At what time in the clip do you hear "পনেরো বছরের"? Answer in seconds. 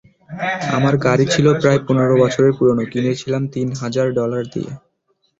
1.85-2.53